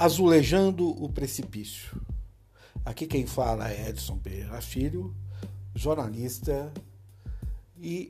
[0.00, 2.00] Azulejando o Precipício.
[2.86, 5.14] Aqui quem fala é Edson Pereira Filho,
[5.74, 6.72] jornalista,
[7.76, 8.08] e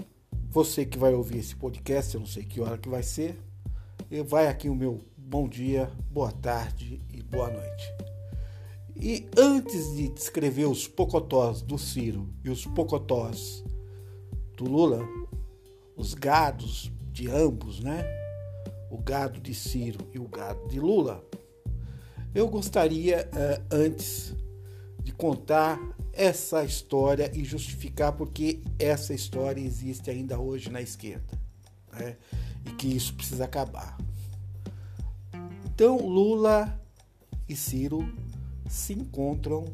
[0.49, 3.37] você que vai ouvir esse podcast, eu não sei que hora que vai ser,
[4.29, 7.93] vai aqui o meu bom dia, boa tarde e boa noite.
[8.95, 13.65] E antes de descrever os pocotós do Ciro e os pocotós
[14.57, 15.05] do Lula,
[15.97, 18.05] os gados de ambos, né?
[18.93, 21.29] O gado de Ciro e o gado de Lula,
[22.35, 24.35] eu gostaria uh, antes
[25.03, 25.81] de contar
[26.13, 31.39] essa história e justificar porque essa história existe ainda hoje na esquerda
[31.93, 32.17] né?
[32.67, 33.97] e que isso precisa acabar.
[35.65, 36.79] Então, Lula
[37.49, 38.07] e Ciro
[38.69, 39.65] se encontram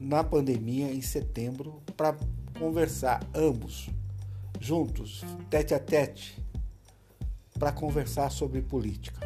[0.00, 2.16] na pandemia em setembro para
[2.58, 3.88] conversar, ambos
[4.60, 6.40] juntos, tete a tete,
[7.58, 9.20] para conversar sobre política.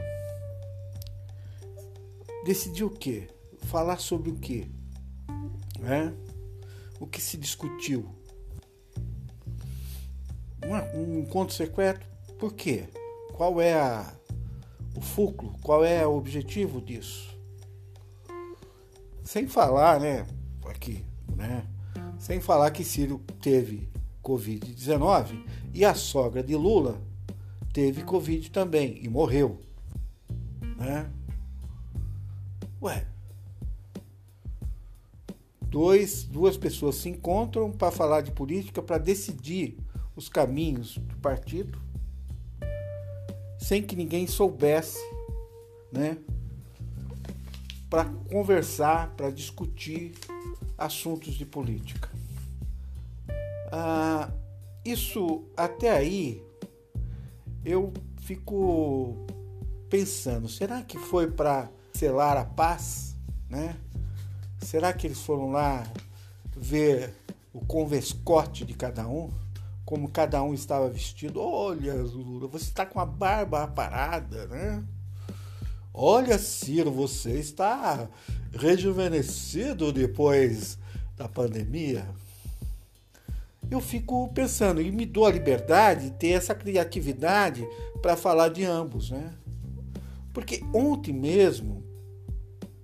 [2.46, 3.26] Decidiu o quê?
[3.62, 4.68] Falar sobre o quê?
[5.80, 6.14] Né?
[7.00, 8.08] O que se discutiu?
[10.94, 12.06] Um encontro secreto?
[12.38, 12.84] Por quê?
[13.32, 14.14] Qual é a,
[14.94, 15.56] o fulcro?
[15.60, 17.36] Qual é o objetivo disso?
[19.24, 20.24] Sem falar, né?
[20.66, 21.66] Aqui, né?
[22.16, 23.88] Sem falar que Ciro teve
[24.22, 27.02] Covid-19 e a sogra de Lula
[27.72, 29.58] teve Covid também e morreu.
[30.76, 31.10] Né?
[32.82, 33.06] Ué,
[35.62, 39.78] dois, duas pessoas se encontram para falar de política, para decidir
[40.14, 41.80] os caminhos do partido,
[43.58, 44.98] sem que ninguém soubesse,
[45.90, 46.18] né?
[47.88, 50.14] Para conversar, para discutir
[50.76, 52.10] assuntos de política.
[53.72, 54.30] Ah,
[54.84, 56.42] isso até aí
[57.64, 59.26] eu fico
[59.88, 63.16] pensando, será que foi para selar a paz,
[63.48, 63.74] né?
[64.60, 65.82] Será que eles foram lá
[66.54, 67.14] ver
[67.54, 69.30] o convescote de cada um?
[69.84, 71.40] Como cada um estava vestido?
[71.40, 74.84] Olha, Lula, você está com a barba parada, né?
[75.94, 78.06] Olha, Ciro, você está
[78.52, 80.78] rejuvenescido depois
[81.16, 82.06] da pandemia.
[83.70, 87.66] Eu fico pensando e me dou a liberdade de ter essa criatividade
[88.02, 89.32] para falar de ambos, né?
[90.34, 91.85] Porque ontem mesmo,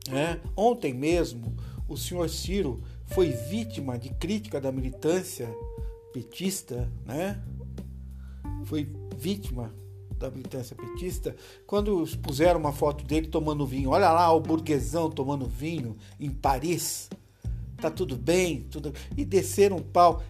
[0.09, 0.41] né?
[0.57, 1.55] Ontem mesmo,
[1.89, 5.49] o senhor Ciro foi vítima de crítica da militância
[6.13, 7.43] petista, né?
[8.65, 9.75] Foi vítima
[10.19, 11.35] da militância petista
[11.67, 13.91] quando puseram uma foto dele tomando vinho.
[13.91, 17.11] Olha lá o burguesão tomando vinho em Paris.
[17.77, 20.23] Tá tudo bem, tudo e desceram um pau.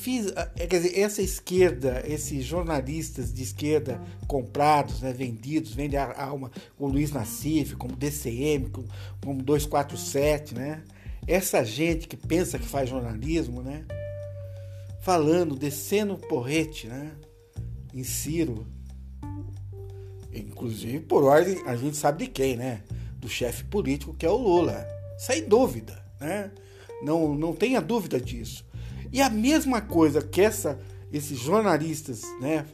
[0.00, 6.50] Fiz, quer dizer, essa esquerda, esses jornalistas de esquerda comprados, né, vendidos, vendem a alma,
[6.78, 8.88] como Luiz Nassif, como DCM, como,
[9.22, 10.82] como 247, né?
[11.26, 13.84] Essa gente que pensa que faz jornalismo, né?
[15.02, 17.12] Falando, descendo o porrete, né?
[17.92, 18.66] Em Ciro.
[20.32, 22.82] Inclusive por ordem, a gente sabe de quem, né?
[23.16, 24.88] Do chefe político que é o Lula.
[25.18, 26.50] Sem dúvida, né?
[27.02, 28.64] Não, não tenha dúvida disso.
[29.12, 30.78] E a mesma coisa que essa,
[31.12, 32.64] esses jornalistas né,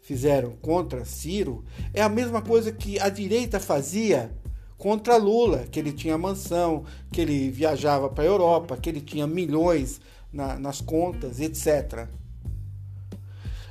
[0.00, 4.30] fizeram contra Ciro é a mesma coisa que a direita fazia
[4.78, 9.26] contra Lula, que ele tinha mansão, que ele viajava para a Europa, que ele tinha
[9.26, 10.00] milhões
[10.32, 12.06] na, nas contas, etc.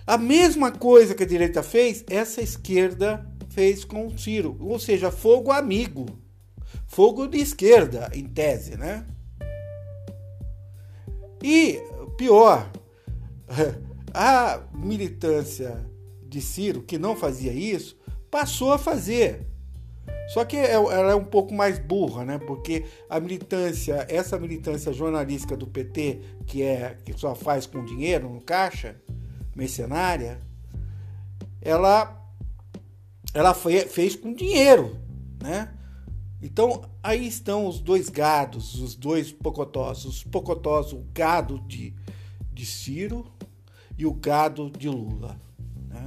[0.06, 5.52] A mesma coisa que a direita fez, essa esquerda fez com Ciro, ou seja, fogo
[5.52, 6.06] amigo,
[6.88, 9.06] fogo de esquerda, em tese, né?
[11.48, 11.80] E
[12.18, 12.72] pior,
[14.12, 15.86] a militância
[16.24, 17.96] de Ciro, que não fazia isso,
[18.32, 19.46] passou a fazer.
[20.30, 22.40] Só que é, ela é um pouco mais burra, né?
[22.40, 28.28] Porque a militância, essa militância jornalística do PT, que é que só faz com dinheiro
[28.28, 28.96] no caixa,
[29.56, 30.42] mercenária,
[31.62, 32.28] ela
[33.36, 34.98] ela fez com dinheiro,
[35.44, 35.72] né?
[36.46, 41.92] Então aí estão os dois gados, os dois pocotós, os pocotós, o gado de,
[42.54, 43.26] de Ciro
[43.98, 45.42] e o gado de Lula.
[45.90, 46.06] Né?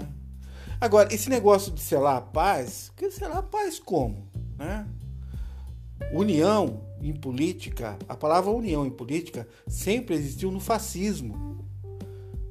[0.81, 4.29] Agora, esse negócio de selar a paz, que selar a paz como?
[4.57, 4.87] Né?
[6.13, 11.67] União em política, a palavra união em política sempre existiu no fascismo.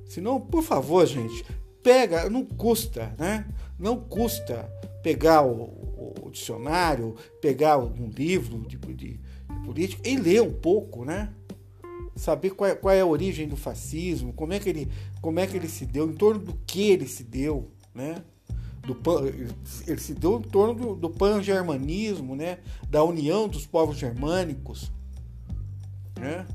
[0.06, 1.46] Senão, por favor, gente,
[1.82, 3.48] pega, não custa, né?
[3.80, 4.64] Não custa
[5.02, 5.87] pegar o,
[6.28, 9.20] o dicionário, pegar um livro de, de, de
[9.66, 11.34] política e ler um pouco, né?
[12.16, 14.92] Saber qual é, qual é, a origem do fascismo, como é, que ele,
[15.22, 18.24] como é que ele se deu, em torno do que ele se deu, né?
[18.88, 18.98] do
[19.86, 22.60] ele se deu em torno do, do pan-germanismo, né?
[22.90, 24.92] da união dos povos germânicos.
[26.18, 26.46] Né?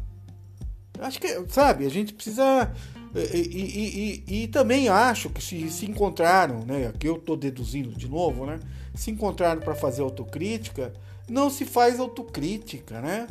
[0.99, 2.73] Acho que, sabe, a gente precisa.
[3.15, 6.87] E, e, e, e também acho que se, se encontraram, né?
[6.87, 8.59] Aqui eu estou deduzindo de novo, né?
[8.95, 10.93] Se encontraram para fazer autocrítica,
[11.29, 13.27] não se faz autocrítica, né?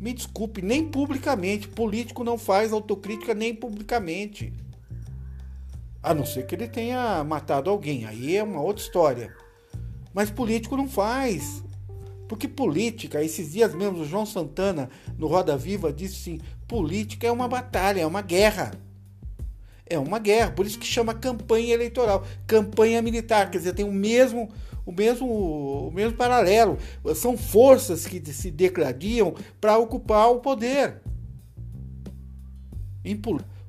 [0.00, 1.68] Me desculpe, nem publicamente.
[1.68, 4.52] Político não faz autocrítica nem publicamente.
[6.02, 8.06] A não ser que ele tenha matado alguém.
[8.06, 9.34] Aí é uma outra história.
[10.12, 11.62] Mas político não faz.
[12.26, 14.88] Porque política, esses dias mesmo, o João Santana,
[15.18, 16.40] no Roda Viva, disse assim:
[16.70, 18.70] política é uma batalha, é uma guerra.
[19.84, 23.92] É uma guerra, por isso que chama campanha eleitoral, campanha militar, quer dizer, tem o
[23.92, 24.48] mesmo,
[24.86, 26.78] o mesmo, o mesmo paralelo.
[27.16, 31.02] São forças que se degradiam para ocupar o poder.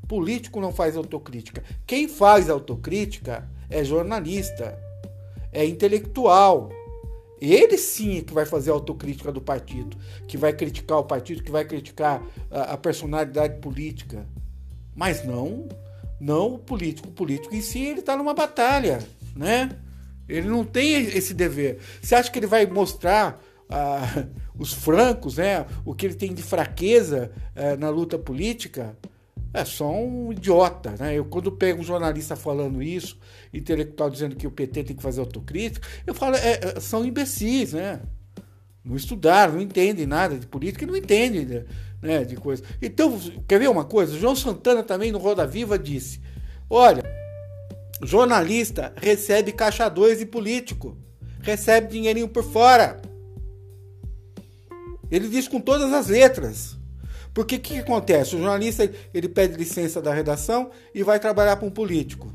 [0.07, 1.63] Político não faz autocrítica.
[1.87, 4.77] Quem faz autocrítica é jornalista,
[5.51, 6.69] é intelectual.
[7.41, 9.97] Ele sim é que vai fazer a autocrítica do partido,
[10.27, 12.21] que vai criticar o partido, que vai criticar
[12.51, 14.27] a, a personalidade política.
[14.95, 15.67] Mas não,
[16.19, 17.07] não o político.
[17.07, 18.99] O político em si ele está numa batalha,
[19.35, 19.75] né?
[20.29, 21.79] Ele não tem esse dever.
[21.99, 25.65] Você acha que ele vai mostrar ah, os francos, né?
[25.83, 28.95] O que ele tem de fraqueza eh, na luta política?
[29.53, 31.17] É só um idiota, né?
[31.17, 33.17] Eu quando pego um jornalista falando isso,
[33.53, 37.73] intelectual dizendo que o PT tem que fazer autocrítica, eu falo, é, é, são imbecis,
[37.73, 38.01] né?
[38.83, 41.65] Não estudaram, não entendem nada de política, não entendem né,
[42.01, 42.63] né, de coisa.
[42.81, 44.17] Então, quer ver uma coisa?
[44.17, 46.21] João Santana também no Roda Viva disse:
[46.69, 47.03] olha,
[48.01, 50.97] jornalista recebe caixa 2 de político,
[51.41, 53.01] recebe dinheirinho por fora.
[55.11, 56.80] Ele diz com todas as letras.
[57.33, 58.35] Porque o que, que, acontece?
[58.35, 62.31] O jornalista ele pede licença da redação e vai trabalhar para um político.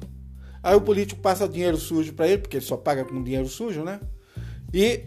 [0.62, 3.84] Aí o político passa dinheiro sujo para ele, porque ele só paga com dinheiro sujo,
[3.84, 4.00] né?
[4.72, 5.04] E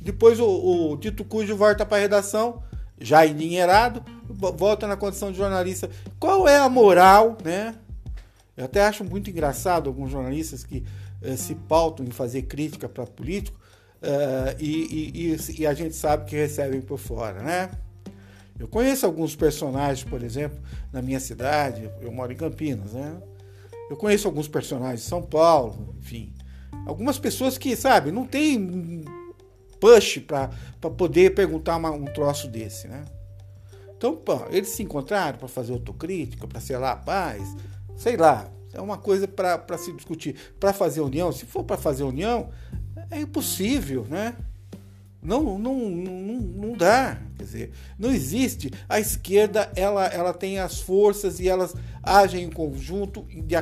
[0.00, 0.46] depois o,
[0.92, 2.62] o dito cujo volta para a redação,
[3.00, 5.90] já endinheirado, volta na condição de jornalista.
[6.18, 7.74] Qual é a moral, né?
[8.56, 10.84] Eu até acho muito engraçado alguns jornalistas que
[11.22, 13.58] eh, se pautam em fazer crítica para político
[14.02, 17.70] uh, e, e, e a gente sabe que recebem por fora, né?
[18.60, 20.60] Eu conheço alguns personagens, por exemplo,
[20.92, 23.16] na minha cidade, eu moro em Campinas, né?
[23.88, 26.34] Eu conheço alguns personagens de São Paulo, enfim.
[26.86, 29.02] Algumas pessoas que, sabe, não tem
[29.80, 30.50] push para
[30.90, 33.06] poder perguntar uma, um troço desse, né?
[33.96, 37.42] Então, pô, eles se encontraram para fazer autocrítica, para selar a paz,
[37.96, 38.46] sei lá.
[38.74, 40.36] É uma coisa para se discutir.
[40.60, 42.50] Para fazer união, se for para fazer união,
[43.10, 44.36] é impossível, né?
[45.22, 47.20] Não, não, não, não dá.
[47.36, 48.70] Quer dizer, não existe.
[48.88, 53.56] A esquerda ela, ela tem as forças e elas agem em conjunto, de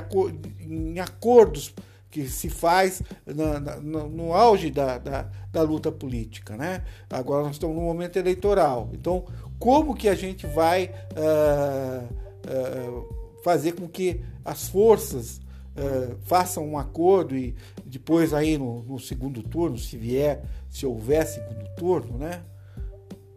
[0.61, 1.75] em acordos
[2.11, 6.57] que se faz na, na, no auge da, da, da, luta política.
[6.57, 6.83] Né?
[7.11, 8.91] Agora nós estamos no momento eleitoral.
[8.93, 9.25] Então,
[9.59, 12.05] como que a gente vai uh,
[12.47, 15.41] uh, fazer com que as forças
[15.79, 17.55] uh, façam um acordo e
[17.87, 22.43] depois aí no, no segundo turno, se vier se houver segundo turno, né?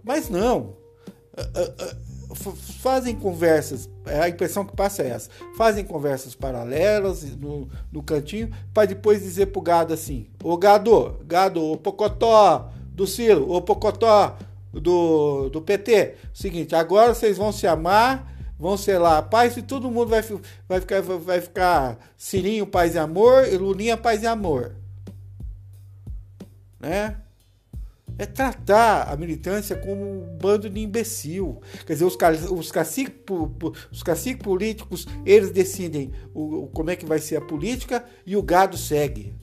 [0.03, 0.75] Mas não.
[2.79, 5.29] Fazem conversas, a impressão que passa é essa.
[5.57, 11.61] Fazem conversas paralelas no, no cantinho para depois dizer pro gado assim: Ô gado, gado,
[11.63, 14.37] o pocotó do Ciro, o pocotó
[14.71, 16.15] do, do PT.
[16.33, 18.31] Seguinte, agora vocês vão se amar,
[18.61, 20.23] vão ser lá paz e todo mundo vai,
[20.69, 24.75] vai, ficar, vai ficar Cirinho, paz e amor e Lulinha, paz e amor
[26.81, 27.17] né?
[28.17, 31.61] É tratar a militância como um bando de imbecil.
[31.85, 32.17] Quer dizer, os,
[32.51, 33.15] os, caciques,
[33.91, 38.43] os caciques políticos, eles decidem o, como é que vai ser a política e o
[38.43, 39.33] gado segue.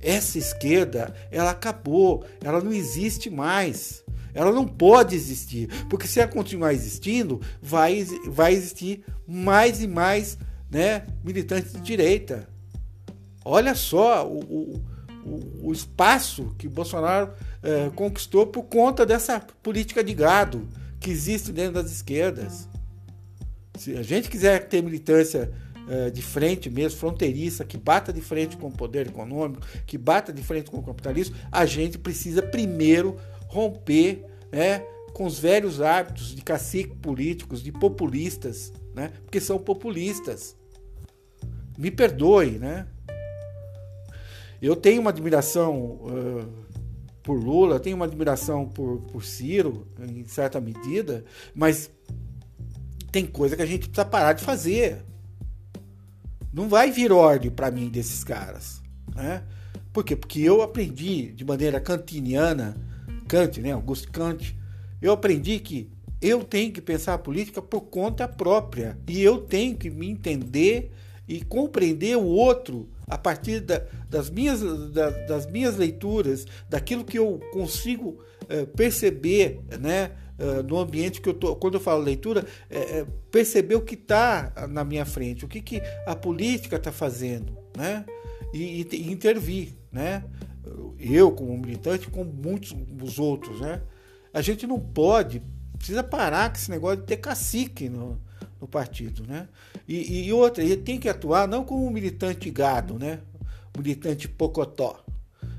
[0.00, 4.01] Essa esquerda, ela acabou, ela não existe mais.
[4.34, 10.38] Ela não pode existir, porque se ela continuar existindo, vai, vai existir mais e mais
[10.70, 12.48] né, militantes de direita.
[13.44, 14.92] Olha só o, o
[15.24, 20.68] o, espaço que Bolsonaro é, conquistou por conta dessa política de gado
[21.00, 22.68] que existe dentro das esquerdas.
[23.78, 25.50] Se a gente quiser ter militância
[25.88, 30.32] é, de frente mesmo, fronteiriça, que bata de frente com o poder econômico, que bata
[30.32, 33.16] de frente com o capitalismo, a gente precisa primeiro
[33.52, 34.80] romper né,
[35.12, 40.56] com os velhos hábitos de cacique políticos, de populistas, né, porque são populistas.
[41.76, 42.86] Me perdoe, né?
[44.60, 46.48] Eu tenho uma admiração uh,
[47.22, 51.90] por Lula, tenho uma admiração por, por Ciro, em certa medida, mas
[53.10, 55.02] tem coisa que a gente precisa parar de fazer.
[56.52, 58.80] Não vai vir ordem para mim desses caras.
[59.14, 59.42] Né?
[59.92, 60.14] Por quê?
[60.14, 62.76] Porque eu aprendi de maneira cantiniana,
[63.32, 63.72] Kant, né?
[63.72, 64.54] Augusto Kant,
[65.00, 65.88] eu aprendi que
[66.20, 70.92] eu tenho que pensar a política por conta própria e eu tenho que me entender
[71.26, 74.60] e compreender o outro a partir da, das, minhas,
[74.90, 80.10] da, das minhas leituras, daquilo que eu consigo é, perceber, né?
[80.38, 83.94] Uh, no ambiente que eu tô, quando eu falo leitura, é, é perceber o que
[83.94, 88.04] está na minha frente, o que, que a política está fazendo, né?
[88.52, 90.24] E, e, e, intervir, né?
[91.02, 93.82] Eu como militante, como muitos os outros, né?
[94.32, 95.42] A gente não pode,
[95.76, 98.20] precisa parar com esse negócio de ter cacique no,
[98.60, 99.48] no partido, né?
[99.86, 103.20] E, e outra, ele tem que atuar não como um militante gado, né?
[103.76, 105.04] Militante pocotó.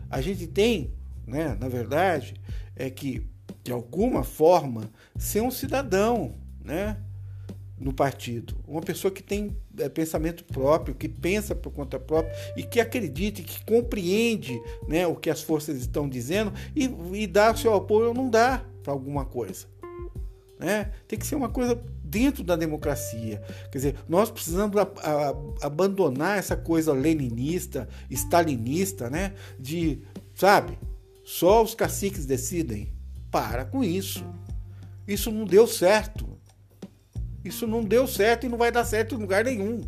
[0.10, 0.94] A gente tem,
[1.28, 2.36] né, na verdade,
[2.76, 3.28] é que
[3.64, 6.98] de alguma forma ser um cidadão, né?
[7.84, 12.64] No partido, uma pessoa que tem é, pensamento próprio, que pensa por conta própria e
[12.64, 17.58] que acredite, que compreende né, o que as forças estão dizendo e, e dá o
[17.58, 19.68] seu apoio ou não dá para alguma coisa.
[20.60, 20.92] Né?
[21.08, 23.42] Tem que ser uma coisa dentro da democracia.
[23.72, 29.34] Quer dizer, nós precisamos a, a, abandonar essa coisa leninista, stalinista, né?
[29.60, 30.04] De,
[30.36, 30.78] sabe,
[31.26, 32.94] só os caciques decidem.
[33.32, 34.24] Para com isso.
[35.08, 36.33] Isso não deu certo.
[37.44, 39.82] Isso não deu certo e não vai dar certo em lugar nenhum.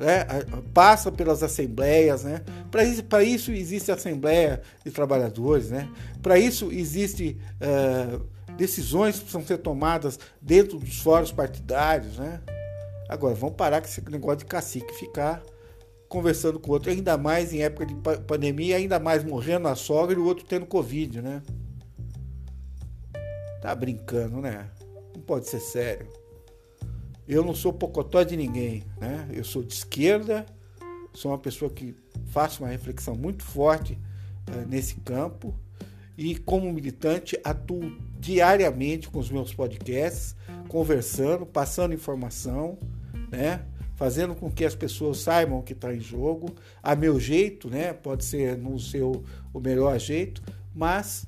[0.00, 0.24] É,
[0.72, 2.42] passa pelas assembleias, né?
[2.70, 5.88] Para isso, isso existe Assembleia de Trabalhadores, né?
[6.22, 8.24] Para isso existe uh,
[8.56, 12.40] decisões que precisam ser tomadas dentro dos fóruns partidários, né?
[13.08, 15.42] Agora, vamos parar com esse negócio de cacique ficar
[16.08, 17.94] conversando com o outro, ainda mais em época de
[18.26, 21.42] pandemia, ainda mais morrendo a sogra e o outro tendo Covid, né?
[23.60, 24.68] Tá brincando, né?
[25.28, 26.08] Pode ser sério.
[27.28, 29.28] Eu não sou pocotó de ninguém, né?
[29.30, 30.46] Eu sou de esquerda,
[31.12, 31.94] sou uma pessoa que
[32.28, 33.98] faço uma reflexão muito forte
[34.48, 35.54] uh, nesse campo
[36.16, 40.34] e como militante atuo diariamente com os meus podcasts,
[40.66, 42.78] conversando, passando informação,
[43.30, 43.66] né?
[43.96, 47.92] Fazendo com que as pessoas saibam o que está em jogo, a meu jeito, né?
[47.92, 50.42] Pode ser no seu o melhor jeito,
[50.74, 51.26] mas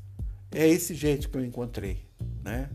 [0.51, 1.99] é esse jeito que eu encontrei,
[2.43, 2.71] né?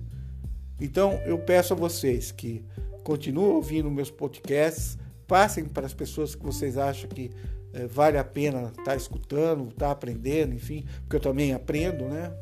[0.80, 2.66] Então eu peço a vocês que
[3.04, 7.32] continuem ouvindo meus podcasts, passem para as pessoas que vocês acham que
[7.74, 12.06] é, vale a pena estar tá escutando, estar tá aprendendo, enfim, porque eu também aprendo,
[12.06, 12.34] né?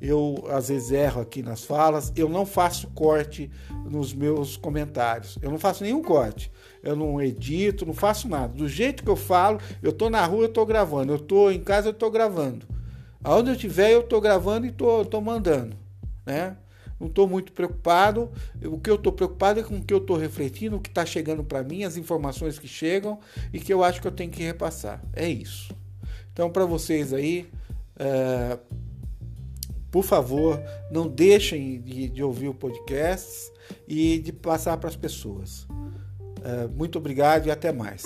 [0.00, 3.50] Eu às vezes erro aqui nas falas, eu não faço corte
[3.88, 6.50] nos meus comentários, eu não faço nenhum corte,
[6.82, 8.52] eu não edito, não faço nada.
[8.52, 11.60] Do jeito que eu falo, eu tô na rua, eu tô gravando, eu tô em
[11.60, 12.66] casa, eu tô gravando.
[13.22, 15.76] Aonde eu estiver, eu tô gravando e tô mandando,
[16.26, 16.56] né?
[16.98, 18.30] Não estou muito preocupado.
[18.64, 21.04] O que eu estou preocupado é com o que eu estou refletindo, o que está
[21.04, 23.18] chegando para mim, as informações que chegam
[23.52, 25.02] e que eu acho que eu tenho que repassar.
[25.12, 25.74] É isso.
[26.32, 27.48] Então, para vocês aí,
[27.96, 28.58] é,
[29.90, 30.60] por favor,
[30.90, 33.52] não deixem de, de, ouvir o podcast
[33.86, 35.66] e de passar para as pessoas.
[36.42, 38.04] É, muito obrigado e até mais.